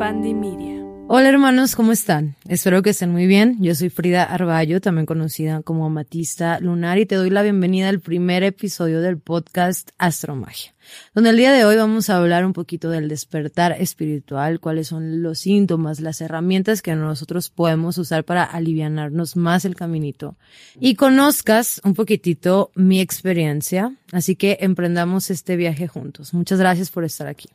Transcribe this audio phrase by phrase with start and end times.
[0.00, 0.82] Pandemia.
[1.08, 2.34] Hola hermanos, ¿cómo están?
[2.48, 3.58] Espero que estén muy bien.
[3.60, 8.00] Yo soy Frida Arballo, también conocida como Amatista Lunar, y te doy la bienvenida al
[8.00, 10.74] primer episodio del podcast Astromagia,
[11.14, 15.22] donde el día de hoy vamos a hablar un poquito del despertar espiritual, cuáles son
[15.22, 20.38] los síntomas, las herramientas que nosotros podemos usar para alivianarnos más el caminito
[20.80, 23.94] y conozcas un poquitito mi experiencia.
[24.12, 26.32] Así que emprendamos este viaje juntos.
[26.32, 27.50] Muchas gracias por estar aquí.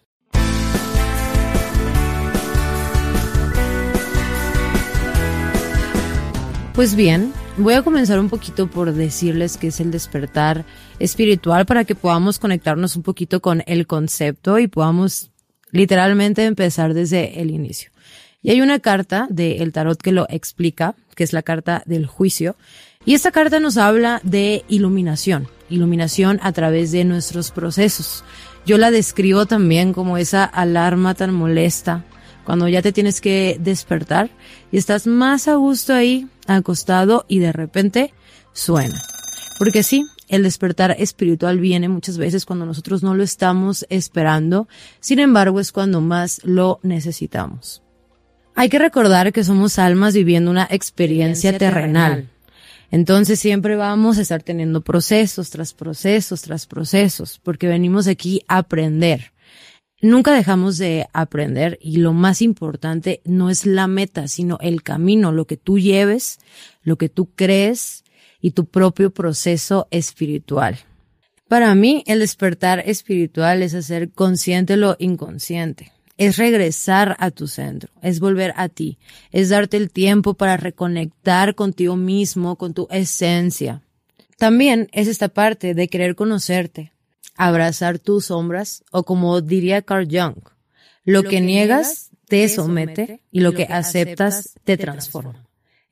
[6.75, 10.66] Pues bien, voy a comenzar un poquito por decirles qué es el despertar
[11.00, 15.32] espiritual para que podamos conectarnos un poquito con el concepto y podamos
[15.71, 17.92] literalmente empezar desde el inicio.
[18.43, 22.57] Y hay una carta del tarot que lo explica, que es la carta del juicio.
[23.05, 28.25] Y esta carta nos habla de iluminación, iluminación a través de nuestros procesos.
[28.66, 32.03] Yo la describo también como esa alarma tan molesta
[32.45, 34.29] cuando ya te tienes que despertar
[34.71, 38.13] y estás más a gusto ahí, acostado y de repente
[38.53, 39.02] suena.
[39.57, 44.67] Porque sí, el despertar espiritual viene muchas veces cuando nosotros no lo estamos esperando,
[44.99, 47.81] sin embargo es cuando más lo necesitamos.
[48.55, 52.30] Hay que recordar que somos almas viviendo una experiencia terrenal.
[52.91, 58.59] Entonces siempre vamos a estar teniendo procesos tras procesos tras procesos, porque venimos aquí a
[58.59, 59.33] aprender.
[60.06, 65.31] Nunca dejamos de aprender y lo más importante no es la meta, sino el camino,
[65.31, 66.38] lo que tú lleves,
[66.84, 68.03] lo que tú crees
[68.39, 70.78] y tu propio proceso espiritual.
[71.48, 75.92] Para mí, el despertar espiritual es hacer consciente lo inconsciente.
[76.20, 79.00] Es regresar a tu centro, es volver a ti,
[79.31, 83.81] es darte el tiempo para reconectar contigo mismo, con tu esencia.
[84.38, 86.92] También es esta parte de querer conocerte,
[87.36, 90.44] abrazar tus sombras o como diría Carl Jung,
[91.03, 95.45] lo, que, niegas te somete y lo que aceptas te transforma.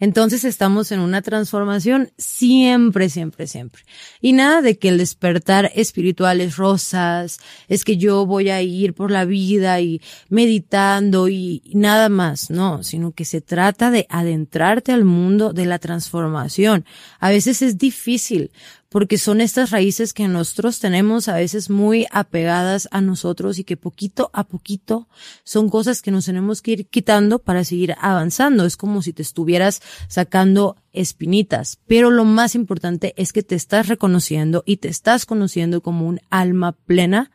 [0.04, 3.84] Entonces estamos en una transformación siempre, siempre, siempre.
[4.20, 8.96] Y nada de que el despertar espiritual es rosas, es que yo voy a ir
[8.96, 14.92] por la vida y meditando y nada más, no, sino que se trata de adentrarte
[14.92, 16.84] al mundo de la transformación.
[17.22, 18.52] A veces es difícil
[18.94, 23.76] porque son estas raíces que nosotros tenemos a veces muy apegadas a nosotros y que
[23.76, 25.08] poquito a poquito
[25.44, 28.66] son cosas que nos tenemos que ir quitando para seguir avanzando.
[28.66, 33.88] Es como si te estuvieras sacando espinitas, pero lo más importante es que te estás
[33.88, 37.32] reconociendo y te estás conociendo como un alma plena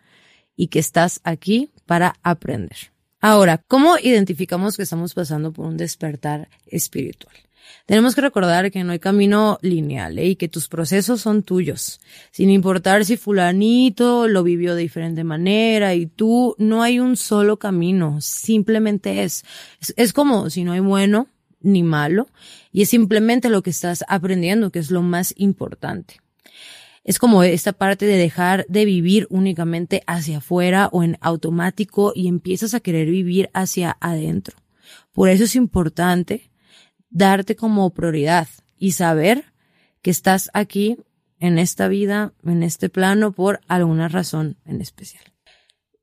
[0.54, 2.92] y que estás aquí para aprender.
[3.20, 7.34] Ahora, ¿cómo identificamos que estamos pasando por un despertar espiritual?
[7.86, 10.26] Tenemos que recordar que no hay camino lineal ¿eh?
[10.26, 15.94] y que tus procesos son tuyos, sin importar si fulanito lo vivió de diferente manera
[15.94, 19.44] y tú, no hay un solo camino, simplemente es.
[19.80, 21.28] Es, es como si no hay bueno
[21.60, 22.28] ni malo
[22.72, 26.20] y es simplemente lo que estás aprendiendo, que es lo más importante.
[27.04, 32.28] Es como esta parte de dejar de vivir únicamente hacia afuera o en automático y
[32.28, 34.58] empiezas a querer vivir hacia adentro.
[35.14, 36.47] Por eso es importante
[37.10, 39.52] darte como prioridad y saber
[40.02, 40.98] que estás aquí
[41.40, 45.24] en esta vida, en este plano, por alguna razón en especial.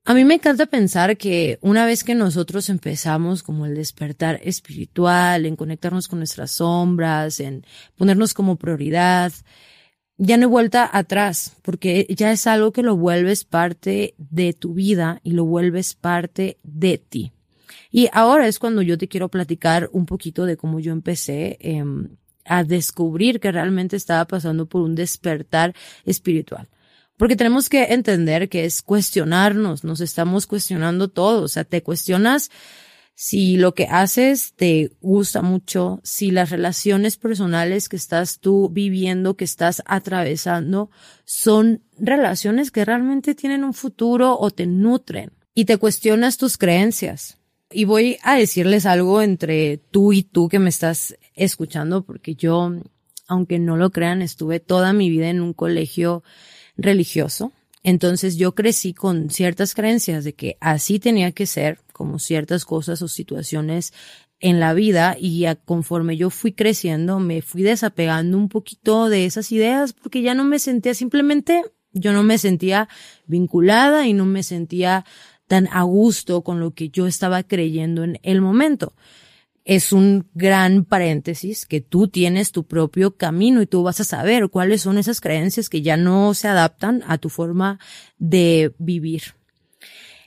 [0.04, 5.46] A mí me encanta pensar que una vez que nosotros empezamos como el despertar espiritual,
[5.46, 9.32] en conectarnos con nuestras sombras, en ponernos como prioridad,
[10.16, 14.74] ya no hay vuelta atrás, porque ya es algo que lo vuelves parte de tu
[14.74, 17.32] vida y lo vuelves parte de ti.
[17.90, 22.08] Y ahora es cuando yo te quiero platicar un poquito de cómo yo empecé em,
[22.44, 26.68] a descubrir que realmente estaba pasando por un despertar espiritual.
[27.16, 32.50] Porque tenemos que entender que es cuestionarnos, nos estamos cuestionando todo, o sea, te cuestionas
[33.18, 39.38] si lo que haces te gusta mucho, si las relaciones personales que estás tú viviendo,
[39.38, 40.90] que estás atravesando,
[41.24, 45.32] son relaciones que realmente tienen un futuro o te nutren.
[45.54, 47.38] Y te cuestionas tus creencias.
[47.70, 52.72] Y voy a decirles algo entre tú y tú que me estás escuchando, porque yo,
[53.26, 56.22] aunque no lo crean, estuve toda mi vida en un colegio
[56.76, 57.52] religioso.
[57.82, 63.00] Entonces yo crecí con ciertas creencias de que así tenía que ser, como ciertas cosas
[63.02, 63.92] o situaciones
[64.40, 69.50] en la vida y conforme yo fui creciendo me fui desapegando un poquito de esas
[69.50, 71.62] ideas porque ya no me sentía simplemente,
[71.92, 72.88] yo no me sentía
[73.26, 75.06] vinculada y no me sentía
[75.46, 78.94] tan a gusto con lo que yo estaba creyendo en el momento.
[79.64, 84.48] Es un gran paréntesis que tú tienes tu propio camino y tú vas a saber
[84.48, 87.80] cuáles son esas creencias que ya no se adaptan a tu forma
[88.18, 89.34] de vivir.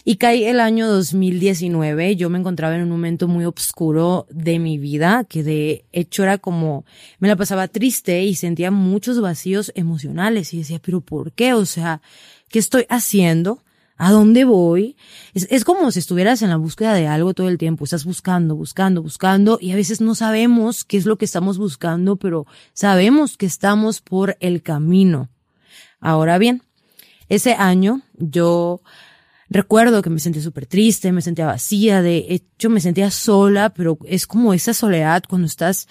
[0.05, 4.77] Y cae el año 2019, yo me encontraba en un momento muy oscuro de mi
[4.77, 6.83] vida, que de hecho era como,
[7.19, 11.53] me la pasaba triste y sentía muchos vacíos emocionales y decía, pero ¿por qué?
[11.53, 12.01] O sea,
[12.49, 13.61] ¿qué estoy haciendo?
[14.01, 14.95] ¿A dónde voy?
[15.33, 17.83] Es, como si estuvieras en la búsqueda de algo todo el tiempo.
[17.83, 22.15] Estás buscando, buscando, buscando y a veces no sabemos qué es lo que estamos buscando,
[22.15, 25.27] pero sabemos que estamos por el camino.
[25.99, 26.63] Ahora bien,
[27.27, 28.81] ese año yo
[29.49, 33.97] recuerdo que me sentía súper triste, me sentía vacía, de hecho me sentía sola, pero
[34.05, 35.89] es como esa soledad cuando estás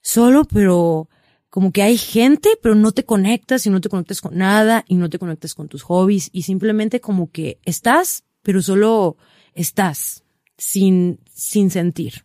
[0.00, 1.10] solo, pero
[1.54, 4.96] como que hay gente, pero no te conectas y no te conectas con nada y
[4.96, 9.16] no te conectas con tus hobbies y simplemente como que estás, pero solo
[9.54, 10.24] estás
[10.58, 12.24] sin, sin sentir.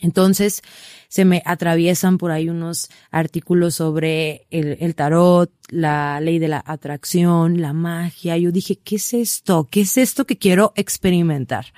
[0.00, 0.62] Entonces
[1.08, 6.62] se me atraviesan por ahí unos artículos sobre el, el, tarot, la ley de la
[6.64, 8.38] atracción, la magia.
[8.38, 9.68] Yo dije, ¿qué es esto?
[9.70, 11.74] ¿Qué es esto que quiero experimentar?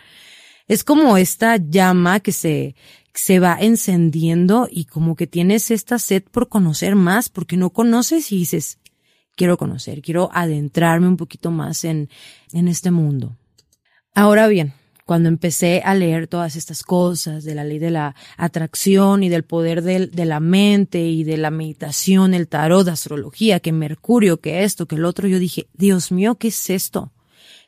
[0.69, 2.77] Es como esta llama que se,
[3.15, 8.33] se va encendiendo y como que tienes esta sed por conocer más porque no conoces
[8.33, 8.79] y dices,
[9.37, 12.09] quiero conocer, quiero adentrarme un poquito más en,
[12.53, 13.37] en este mundo.
[14.15, 14.75] Ahora bien,
[15.05, 19.43] cuando empecé a leer todas estas cosas de la ley de la atracción y del
[19.43, 24.87] poder de, la mente y de la meditación, el tarot, astrología, que Mercurio, que esto,
[24.87, 27.13] que el otro, yo dije, Dios mío, ¿qué es esto?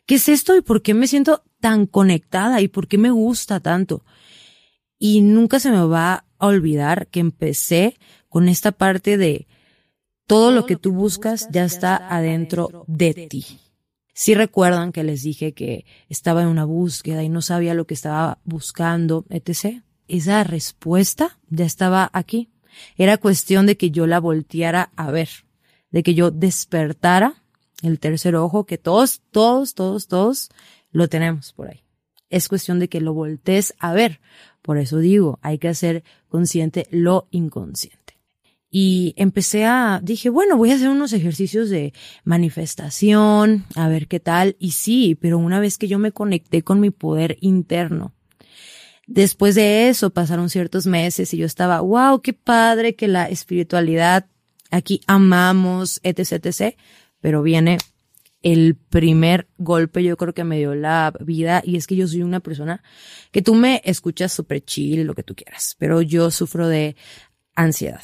[0.07, 3.61] ¿Qué es esto y por qué me siento tan conectada y por qué me gusta
[3.61, 4.05] tanto?
[4.99, 7.97] Y nunca se me va a olvidar que empecé
[8.29, 9.47] con esta parte de
[10.27, 13.45] todo lo que tú buscas ya está adentro de ti.
[14.15, 17.95] Si recuerdan que les dije que estaba en una búsqueda y no sabía lo que
[17.95, 19.83] estaba buscando, etc.
[20.07, 22.49] Esa respuesta ya estaba aquí.
[22.97, 25.29] Era cuestión de que yo la volteara a ver,
[25.91, 27.43] de que yo despertara
[27.83, 30.51] el tercer ojo, que todos, todos, todos, todos
[30.91, 31.83] lo tenemos por ahí.
[32.31, 34.21] Es cuestión de que lo voltees a ver.
[34.65, 38.05] Por eso digo, hay que hacer consciente lo inconsciente
[38.77, 41.93] y empecé a, dije, bueno, voy a hacer unos ejercicios de
[42.25, 44.57] manifestación, a ver qué tal.
[44.59, 48.15] Y sí, pero una vez que yo me conecté con mi poder interno,
[49.07, 54.27] después de eso pasaron ciertos meses y yo estaba, wow, qué padre que la espiritualidad,
[54.73, 56.77] aquí amamos, etc, etc.
[57.21, 57.79] Pero viene
[58.45, 62.23] el primer golpe yo creo que me dio la vida y es que yo soy
[62.23, 62.85] una persona
[63.33, 66.95] que tú me escuchas súper chill, lo que tú quieras, pero yo sufro de
[67.55, 68.03] ansiedad.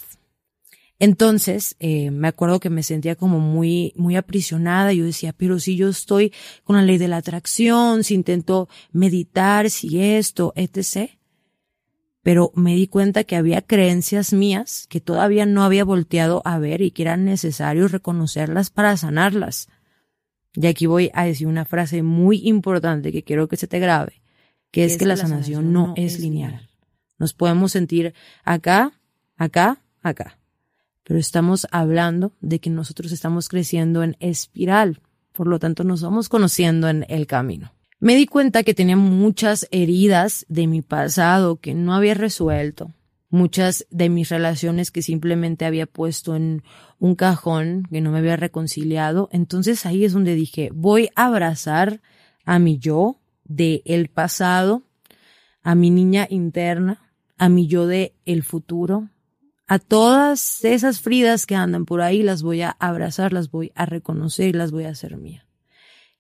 [0.99, 4.93] Entonces, eh, me acuerdo que me sentía como muy, muy aprisionada.
[4.93, 6.33] Yo decía, pero si yo estoy
[6.65, 11.11] con la ley de la atracción, si intento meditar, si esto, etc.
[12.23, 16.83] Pero me di cuenta que había creencias mías que todavía no había volteado a ver
[16.83, 19.69] y que eran necesarios reconocerlas para sanarlas.
[20.55, 24.23] Y aquí voy a decir una frase muy importante que quiero que se te grabe,
[24.71, 26.69] que es, que, la, sanación, no, es lineal.
[27.19, 28.15] Nos podemos sentir
[28.45, 28.93] acá,
[29.37, 30.41] acá, acá
[31.11, 35.01] pero estamos hablando de que nosotros estamos creciendo en espiral,
[35.33, 37.73] por lo tanto nos vamos conociendo en el camino.
[37.99, 42.93] Me di cuenta que tenía muchas heridas de mi pasado que no había resuelto,
[43.31, 46.63] muchas de mis relaciones que simplemente había puesto en
[46.99, 52.01] un cajón, que no me había reconciliado, entonces ahí es donde dije, voy a abrazar
[52.45, 54.83] a mi yo de el pasado,
[55.63, 59.09] a mi niña interna, a mi yo de el futuro,
[59.67, 63.87] a todas esas Fridas que andan por ahí las voy a abrazar, las voy a
[63.87, 65.47] reconocer y las voy a hacer mía.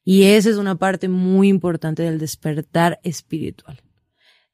[0.05, 3.83] Y esa es una parte muy importante del despertar espiritual.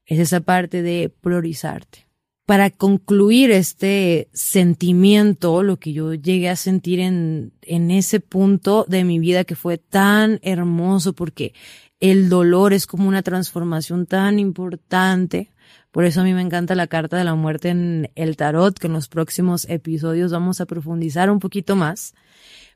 [0.07, 2.06] Es esa parte de priorizarte.
[2.47, 9.05] Para concluir este sentimiento, lo que yo llegué a sentir en, en ese punto de
[9.05, 11.53] mi vida que fue tan hermoso porque
[12.01, 15.51] el dolor es como una transformación tan importante
[15.97, 18.87] por eso a mí me encanta la carta de la muerte en el tarot, que
[18.87, 22.13] en los próximos episodios vamos a profundizar un poquito más.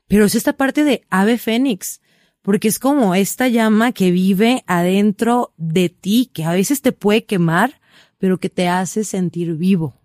[0.07, 2.01] Pero es esta parte de ave fénix,
[2.41, 7.25] porque es como esta llama que vive adentro de ti, que a veces te puede
[7.25, 7.79] quemar,
[8.21, 9.95] pero que te hace sentir vivo.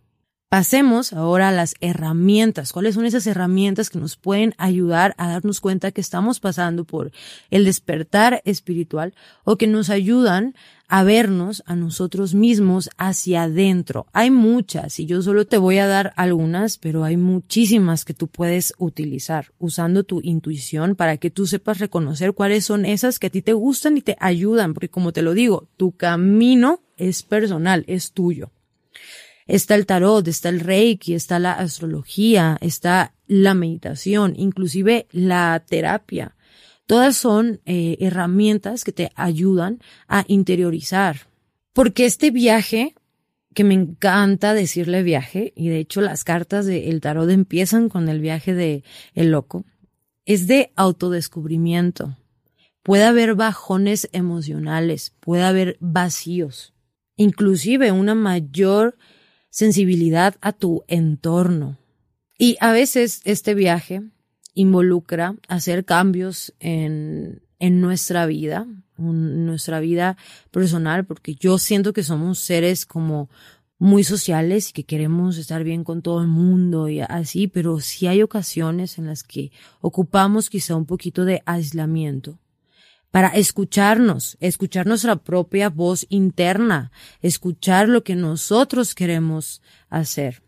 [0.48, 2.72] Pasemos ahora a las herramientas.
[2.72, 7.10] ¿Cuáles son esas herramientas que nos pueden ayudar a darnos cuenta que estamos pasando por
[7.50, 9.12] el despertar espiritual
[9.42, 10.54] o que nos ayudan
[10.86, 14.06] a vernos a nosotros mismos hacia adentro?
[14.12, 18.28] Hay muchas y yo solo te voy a dar algunas, pero hay muchísimas que tú
[18.28, 23.30] puedes utilizar usando tu intuición para que tú sepas reconocer cuáles son esas que a
[23.30, 27.82] ti te gustan y te ayudan, porque como te lo digo, tu camino es personal,
[27.88, 28.52] es tuyo.
[29.46, 36.34] Está el tarot, está el reiki, está la astrología, está la meditación, inclusive la terapia.
[36.86, 41.28] Todas son eh, herramientas que te ayudan a interiorizar.
[41.72, 42.94] Porque este viaje,
[43.54, 48.20] que me encanta decirle viaje, y de hecho las cartas del tarot empiezan con el
[48.20, 48.82] viaje de
[49.14, 49.64] el loco,
[50.24, 52.16] es de autodescubrimiento.
[52.82, 56.72] Puede haber bajones emocionales, puede haber vacíos,
[57.16, 58.96] inclusive una mayor
[59.50, 61.78] sensibilidad a tu entorno.
[62.38, 64.02] Y a veces este viaje
[64.54, 68.66] involucra hacer cambios en, en nuestra vida,
[68.98, 70.16] en nuestra vida
[70.50, 73.28] personal, porque yo siento que somos seres como
[73.78, 78.06] muy sociales y que queremos estar bien con todo el mundo y así, pero sí
[78.06, 82.38] hay ocasiones en las que ocupamos quizá un poquito de aislamiento
[83.16, 86.92] para escucharnos, escuchar nuestra propia voz interna,
[87.22, 90.42] escuchar lo que nosotros queremos hacer.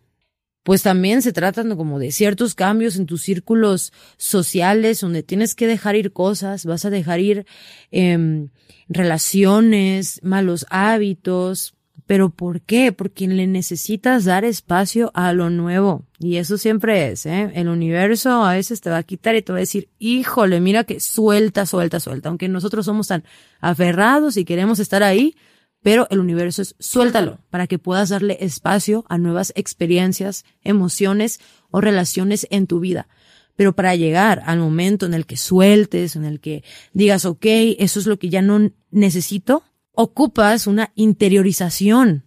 [0.64, 5.66] Pues también se tratan como de ciertos cambios en tus círculos sociales donde tienes que
[5.66, 7.46] dejar ir cosas, vas a dejar ir
[7.90, 8.48] eh,
[8.86, 11.72] relaciones, malos hábitos,
[12.08, 12.90] pero ¿por qué?
[12.90, 16.06] Porque le necesitas dar espacio a lo nuevo.
[16.18, 17.52] Y eso siempre es, ¿eh?
[17.54, 20.84] El universo a veces te va a quitar y te va a decir, híjole, mira
[20.84, 22.30] que suelta, suelta, suelta.
[22.30, 23.24] Aunque nosotros somos tan
[23.60, 25.36] aferrados y queremos estar ahí,
[25.82, 31.82] pero el universo es suéltalo para que puedas darle espacio a nuevas experiencias, emociones o
[31.82, 33.06] relaciones en tu vida.
[33.54, 37.44] Pero para llegar al momento en el que sueltes, en el que digas, ok,
[37.78, 39.62] eso es lo que ya no necesito,
[40.00, 42.22] ocupas una interiorización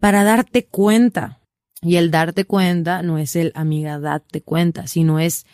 [0.00, 1.38] para darte cuenta.
[1.80, 5.46] Y el darte cuenta no es el amiga, date cuenta, sino es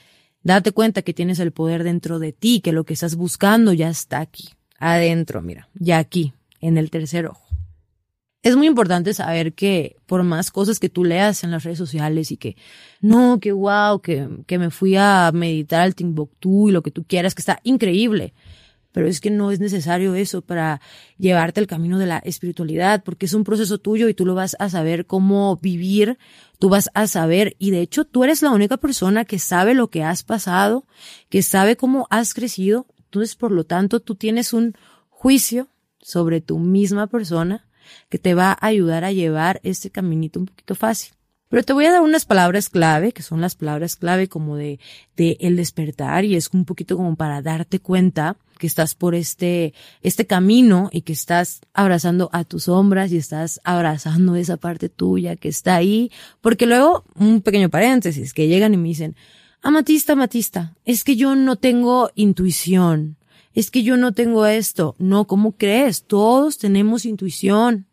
[0.42, 3.90] date cuenta que tienes el poder dentro de ti, que lo que estás buscando ya
[3.90, 4.48] está aquí,
[4.78, 6.32] adentro, mira, ya aquí,
[6.62, 7.46] en el tercer ojo.
[8.42, 12.30] Es muy importante saber que por más cosas que tú leas en las redes sociales
[12.30, 12.56] y que
[13.02, 17.04] no, que wow, que, que me fui a meditar al Timbuktu y lo que tú
[17.04, 18.32] quieras, que está increíble.
[18.98, 20.80] Pero es que no es necesario eso para
[21.18, 24.56] llevarte el camino de la espiritualidad, porque es un proceso tuyo y tú lo vas
[24.58, 26.18] a saber cómo vivir,
[26.58, 29.86] tú vas a saber, y de hecho tú eres la única persona que sabe lo
[29.86, 30.84] que has pasado,
[31.28, 34.74] que sabe cómo has crecido, entonces por lo tanto tú tienes un
[35.10, 35.68] juicio
[36.00, 37.68] sobre tu misma persona
[38.08, 41.14] que te va a ayudar a llevar este caminito un poquito fácil.
[41.48, 44.80] Pero te voy a dar unas palabras clave, que son las palabras clave como de,
[45.16, 49.72] de el despertar y es un poquito como para darte cuenta que estás por este,
[50.02, 55.36] este camino y que estás abrazando a tus sombras y estás abrazando esa parte tuya
[55.36, 56.10] que está ahí.
[56.40, 59.16] Porque luego, un pequeño paréntesis, que llegan y me dicen,
[59.62, 63.18] Amatista, Amatista, es que yo no tengo intuición
[63.58, 64.94] es que yo no tengo esto.
[65.00, 66.04] No, ¿cómo crees?
[66.04, 67.86] Todos tenemos intuición.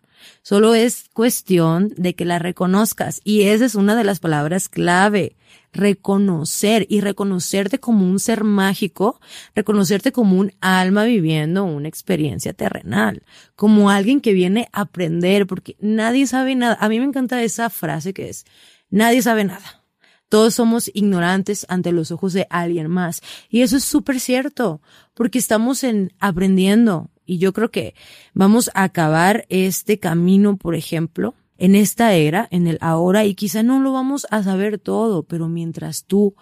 [0.44, 3.20] Solo es cuestión de que la reconozcas.
[3.24, 5.36] Y esa es una de las palabras clave.
[5.76, 9.20] Reconocer y reconocerte como un ser mágico,
[9.54, 13.24] reconocerte como un alma viviendo una experiencia terrenal,
[13.58, 16.78] como alguien que viene a aprender, porque nadie sabe nada.
[16.80, 18.46] A mí me encanta esa frase que es,
[18.90, 19.84] nadie sabe nada.
[20.30, 23.22] Todos somos ignorantes ante los ojos de alguien más.
[23.50, 24.82] Y eso es súper cierto,
[25.14, 27.12] porque estamos en aprendiendo.
[27.26, 27.96] Y yo creo que
[28.34, 33.64] vamos a acabar este camino, por ejemplo, en esta era, en el ahora, y quizá
[33.64, 36.36] no lo vamos a saber todo, pero mientras tú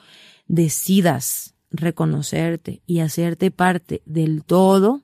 [0.48, 5.04] decidas reconocerte y hacerte parte del todo,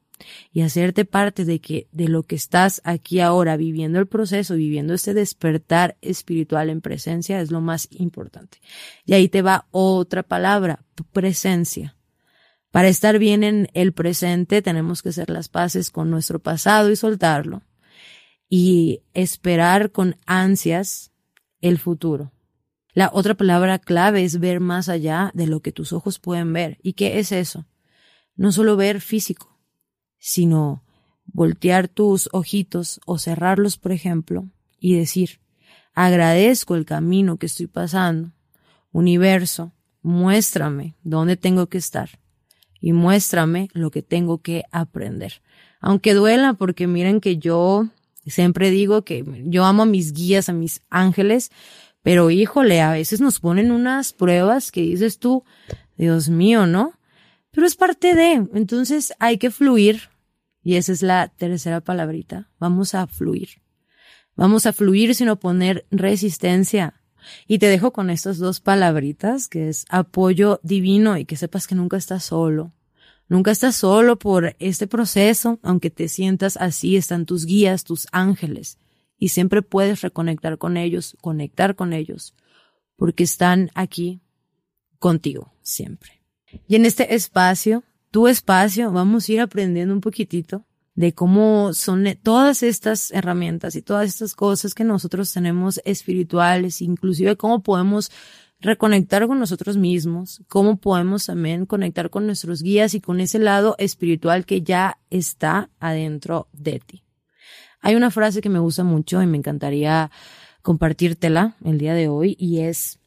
[0.51, 4.93] y hacerte parte de que de lo que estás aquí ahora viviendo el proceso, viviendo
[4.93, 8.59] este despertar espiritual en presencia es lo más importante.
[9.05, 11.95] Y ahí te va otra palabra, presencia.
[12.71, 16.95] Para estar bien en el presente tenemos que hacer las paces con nuestro pasado y
[16.95, 17.63] soltarlo
[18.49, 21.11] y esperar con ansias
[21.61, 22.31] el futuro.
[22.93, 26.79] La otra palabra clave es ver más allá de lo que tus ojos pueden ver.
[26.81, 27.65] ¿Y qué es eso?
[28.35, 29.55] No solo ver físico,
[30.17, 30.83] sino
[31.25, 35.39] voltear tus ojitos o cerrarlos, por ejemplo, y decir,
[35.93, 38.31] agradezco el camino que estoy pasando.
[38.91, 42.19] Universo, muéstrame dónde tengo que estar
[42.81, 45.41] y muéstrame lo que tengo que aprender.
[45.79, 47.89] Aunque duela, porque miren que yo
[48.25, 51.51] siempre digo que yo amo a mis guías, a mis ángeles,
[52.01, 55.43] pero híjole, a veces nos ponen unas pruebas que dices tú,
[55.97, 56.99] Dios mío, ¿no?
[57.51, 60.09] pero es parte de, entonces hay que fluir.
[60.63, 62.49] Y esa es la tercera palabrita.
[62.59, 63.61] Vamos a fluir.
[64.35, 67.01] Vamos a fluir sin oponer resistencia.
[67.47, 71.75] Y te dejo con estas dos palabritas, que es apoyo divino y que sepas que
[71.75, 72.73] nunca estás solo.
[73.29, 78.77] Nunca estás solo por este proceso, aunque te sientas así, están tus guías, tus ángeles.
[79.17, 82.33] Y siempre puedes reconectar con ellos, conectar con ellos,
[82.95, 84.21] porque están aquí
[84.97, 86.21] contigo, siempre.
[86.67, 92.05] Y en este espacio tu espacio, vamos a ir aprendiendo un poquitito de cómo son
[92.23, 98.11] todas estas herramientas y todas estas cosas que nosotros tenemos espirituales, inclusive cómo podemos
[98.59, 103.75] reconectar con nosotros mismos, cómo podemos también conectar con nuestros guías y con ese lado
[103.77, 107.03] espiritual que ya está adentro de ti.
[107.81, 110.11] Hay una frase que me gusta mucho y me encantaría
[110.61, 112.99] compartírtela el día de hoy y es,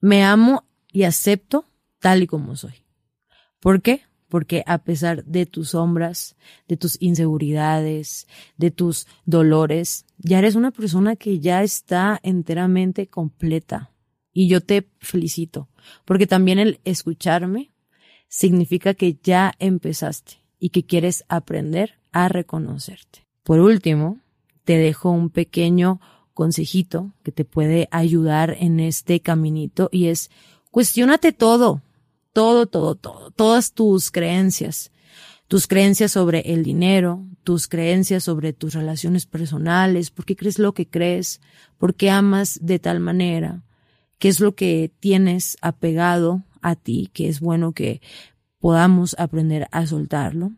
[0.00, 1.64] me amo y acepto
[1.98, 2.74] tal y como soy.
[3.60, 4.02] ¿Por qué?
[4.28, 6.36] Porque a pesar de tus sombras,
[6.68, 13.90] de tus inseguridades, de tus dolores, ya eres una persona que ya está enteramente completa.
[14.32, 15.68] Y yo te felicito,
[16.04, 17.72] porque también el escucharme
[18.28, 23.26] significa que ya empezaste y que quieres aprender a reconocerte.
[23.42, 24.20] Por último,
[24.64, 26.00] te dejo un pequeño
[26.34, 30.30] consejito que te puede ayudar en este caminito y es
[30.70, 31.82] cuestionate todo,
[32.32, 34.92] todo, todo, todo, todas tus creencias,
[35.48, 40.74] tus creencias sobre el dinero, tus creencias sobre tus relaciones personales, por qué crees lo
[40.74, 41.40] que crees,
[41.78, 43.62] por qué amas de tal manera,
[44.18, 48.00] qué es lo que tienes apegado a ti, que es bueno que
[48.58, 50.52] podamos aprender a soltarlo.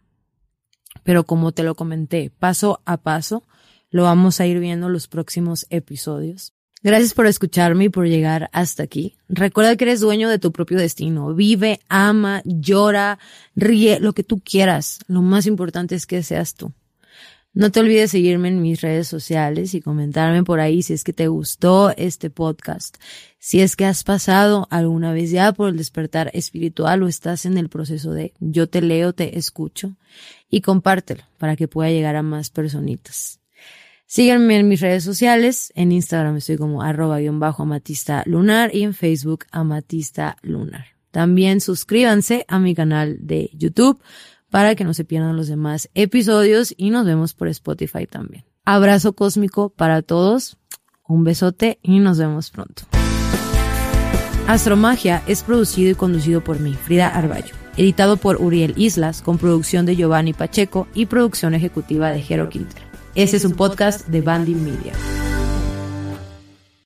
[1.05, 3.45] Pero como te lo comenté, paso a paso,
[3.91, 6.53] lo vamos a ir viendo los próximos episodios.
[6.83, 9.17] Gracias por escucharme y por llegar hasta aquí.
[9.29, 11.35] Recuerda que eres dueño de tu propio destino.
[11.35, 13.19] Vive, ama, llora,
[13.55, 15.01] ríe, lo que tú quieras.
[15.07, 16.73] Lo más importante es que seas tú.
[17.53, 21.13] No te olvides seguirme en mis redes sociales y comentarme por ahí si es que
[21.13, 22.97] te gustó este podcast,
[23.43, 27.57] si es que has pasado alguna vez ya por el despertar espiritual o estás en
[27.57, 29.97] el proceso de yo te leo, te escucho
[30.51, 33.41] y compártelo para que pueda llegar a más personitas.
[34.05, 38.83] Síganme en mis redes sociales, en Instagram estoy como arroba guion bajo amatista lunar y
[38.83, 40.89] en Facebook amatista lunar.
[41.11, 44.03] También suscríbanse a mi canal de YouTube
[44.51, 48.45] para que no se pierdan los demás episodios y nos vemos por Spotify también.
[48.67, 50.59] Abrazo cósmico para todos,
[51.09, 52.83] un besote y nos vemos pronto.
[54.51, 59.87] Astromagia es producido y conducido por mí, Frida Arballo, editado por Uriel Islas, con producción
[59.87, 62.85] de Giovanni Pacheco y producción ejecutiva de Jero Quintero.
[63.15, 64.93] Este es un podcast de Bandy Media.